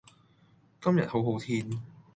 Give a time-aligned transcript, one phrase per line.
[0.81, 1.79] 今日好好天